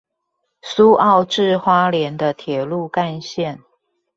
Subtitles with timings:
[0.63, 3.59] 蘇澳至花蓮的鐵路幹線